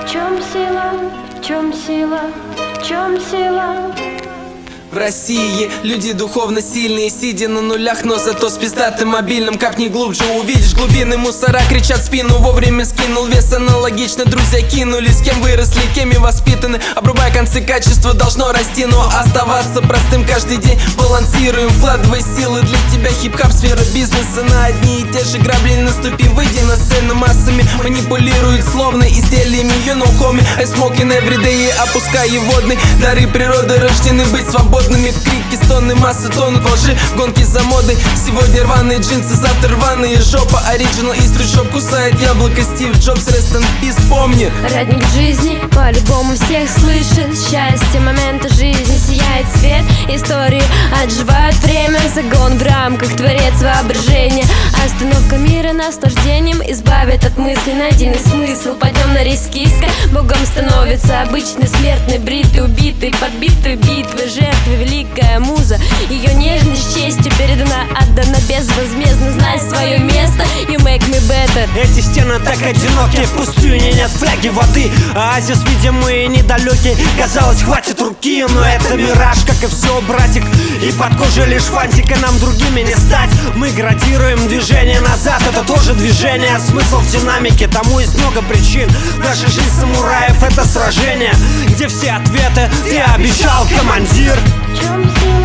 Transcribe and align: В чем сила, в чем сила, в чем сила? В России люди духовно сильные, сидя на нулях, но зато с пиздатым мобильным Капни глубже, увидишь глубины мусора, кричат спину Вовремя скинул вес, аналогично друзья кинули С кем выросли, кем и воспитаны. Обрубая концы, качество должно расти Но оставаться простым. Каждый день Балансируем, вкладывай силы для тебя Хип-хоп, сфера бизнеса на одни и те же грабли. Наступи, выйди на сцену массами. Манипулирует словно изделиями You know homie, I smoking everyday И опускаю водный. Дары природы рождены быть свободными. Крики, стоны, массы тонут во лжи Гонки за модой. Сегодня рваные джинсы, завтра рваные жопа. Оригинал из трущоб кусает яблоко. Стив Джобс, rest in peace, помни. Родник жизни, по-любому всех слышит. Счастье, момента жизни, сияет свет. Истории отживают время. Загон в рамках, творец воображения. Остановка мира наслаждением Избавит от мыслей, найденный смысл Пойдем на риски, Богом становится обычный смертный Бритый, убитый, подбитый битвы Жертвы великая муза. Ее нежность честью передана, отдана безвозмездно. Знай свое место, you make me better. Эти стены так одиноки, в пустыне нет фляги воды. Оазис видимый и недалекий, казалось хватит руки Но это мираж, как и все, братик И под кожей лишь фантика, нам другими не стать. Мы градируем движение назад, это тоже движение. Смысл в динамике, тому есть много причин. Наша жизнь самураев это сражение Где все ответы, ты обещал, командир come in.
В 0.00 0.10
чем 0.10 0.40
сила, 0.52 0.92
в 1.36 1.46
чем 1.46 1.72
сила, 1.74 2.20
в 2.74 2.82
чем 2.82 3.20
сила? 3.20 3.94
В 4.90 4.96
России 4.96 5.70
люди 5.84 6.12
духовно 6.12 6.60
сильные, 6.60 7.10
сидя 7.10 7.46
на 7.46 7.60
нулях, 7.60 8.02
но 8.02 8.18
зато 8.18 8.48
с 8.48 8.58
пиздатым 8.58 9.10
мобильным 9.10 9.56
Капни 9.56 9.86
глубже, 9.86 10.24
увидишь 10.36 10.74
глубины 10.74 11.16
мусора, 11.16 11.60
кричат 11.68 12.04
спину 12.04 12.38
Вовремя 12.38 12.84
скинул 12.84 13.26
вес, 13.26 13.52
аналогично 13.52 14.24
друзья 14.24 14.62
кинули 14.62 15.06
С 15.06 15.22
кем 15.22 15.40
выросли, 15.42 15.82
кем 15.94 16.10
и 16.10 16.16
воспитаны. 16.16 16.80
Обрубая 16.96 17.32
концы, 17.32 17.60
качество 17.60 18.14
должно 18.14 18.50
расти 18.50 18.86
Но 18.86 19.08
оставаться 19.16 19.80
простым. 19.80 20.26
Каждый 20.26 20.56
день 20.56 20.80
Балансируем, 20.98 21.68
вкладывай 21.68 22.22
силы 22.22 22.62
для 22.62 22.78
тебя 23.10 23.20
Хип-хоп, 23.20 23.52
сфера 23.52 23.80
бизнеса 23.94 24.42
на 24.48 24.66
одни 24.66 25.00
и 25.00 25.12
те 25.12 25.24
же 25.24 25.38
грабли. 25.38 25.76
Наступи, 25.76 26.28
выйди 26.28 26.60
на 26.60 26.76
сцену 26.76 27.14
массами. 27.14 27.64
Манипулирует 27.82 28.64
словно 28.66 29.04
изделиями 29.04 29.72
You 29.86 29.96
know 29.96 30.06
homie, 30.18 30.44
I 30.58 30.64
smoking 30.64 31.10
everyday 31.10 31.68
И 31.68 31.70
опускаю 31.78 32.40
водный. 32.42 32.78
Дары 33.00 33.26
природы 33.26 33.78
рождены 33.78 34.24
быть 34.26 34.48
свободными. 34.48 35.12
Крики, 35.24 35.62
стоны, 35.64 35.94
массы 36.10 36.28
тонут 36.30 36.60
во 36.64 36.72
лжи 36.72 36.96
Гонки 37.16 37.44
за 37.44 37.62
модой. 37.62 37.96
Сегодня 38.16 38.64
рваные 38.64 38.98
джинсы, 38.98 39.36
завтра 39.36 39.68
рваные 39.76 40.20
жопа. 40.20 40.60
Оригинал 40.66 41.12
из 41.12 41.30
трущоб 41.30 41.70
кусает 41.70 42.20
яблоко. 42.20 42.62
Стив 42.62 42.98
Джобс, 42.98 43.28
rest 43.28 43.56
in 43.56 43.64
peace, 43.80 44.08
помни. 44.08 44.50
Родник 44.74 45.04
жизни, 45.14 45.60
по-любому 45.70 46.34
всех 46.34 46.68
слышит. 46.68 47.30
Счастье, 47.38 48.00
момента 48.00 48.48
жизни, 48.48 48.96
сияет 48.96 49.46
свет. 49.56 49.84
Истории 50.08 50.62
отживают 51.00 51.54
время. 51.62 52.00
Загон 52.12 52.58
в 52.58 52.62
рамках, 52.62 53.16
творец 53.16 53.54
воображения. 53.62 54.46
Остановка 54.84 55.36
мира 55.36 55.72
наслаждением 55.72 56.62
Избавит 56.66 57.24
от 57.24 57.36
мыслей, 57.36 57.74
найденный 57.74 58.18
смысл 58.18 58.74
Пойдем 58.74 59.12
на 59.12 59.22
риски, 59.22 59.68
Богом 60.12 60.38
становится 60.46 61.22
обычный 61.22 61.68
смертный 61.68 62.18
Бритый, 62.18 62.64
убитый, 62.64 63.12
подбитый 63.20 63.76
битвы 63.76 64.28
Жертвы 64.28 64.59
великая 65.00 65.40
муза. 65.40 65.78
Ее 66.08 66.34
нежность 66.34 66.94
честью 66.94 67.32
передана, 67.38 67.84
отдана 68.00 68.36
безвозмездно. 68.48 69.32
Знай 69.32 69.58
свое 69.58 69.98
место, 69.98 70.44
you 70.68 70.78
make 70.82 71.02
me 71.08 71.20
better. 71.28 71.68
Эти 71.76 72.00
стены 72.00 72.38
так 72.40 72.60
одиноки, 72.62 73.24
в 73.24 73.32
пустыне 73.32 73.92
нет 73.92 74.10
фляги 74.10 74.48
воды. 74.48 74.90
Оазис 75.14 75.62
видимый 75.64 76.24
и 76.24 76.28
недалекий, 76.28 76.96
казалось 77.18 77.62
хватит 77.62 78.00
руки 78.00 78.44
Но 78.48 78.64
это 78.64 78.96
мираж, 78.96 79.38
как 79.46 79.62
и 79.62 79.66
все, 79.66 80.00
братик 80.02 80.44
И 80.82 80.92
под 80.92 81.16
кожей 81.16 81.46
лишь 81.46 81.64
фантика, 81.64 82.16
нам 82.18 82.38
другими 82.38 82.80
не 82.80 82.94
стать. 82.94 83.30
Мы 83.56 83.70
градируем 83.70 84.48
движение 84.48 85.00
назад, 85.00 85.42
это 85.48 85.64
тоже 85.64 85.94
движение. 85.94 86.58
Смысл 86.58 86.98
в 86.98 87.10
динамике, 87.10 87.68
тому 87.68 88.00
есть 88.00 88.18
много 88.18 88.42
причин. 88.42 88.88
Наша 89.18 89.48
жизнь 89.48 89.80
самураев 89.80 90.42
это 90.42 90.64
сражение 90.64 91.32
Где 91.68 91.88
все 91.88 92.12
ответы, 92.12 92.70
ты 92.84 92.98
обещал, 92.98 93.66
командир 93.78 94.38
come 94.80 95.02
in. 95.02 95.39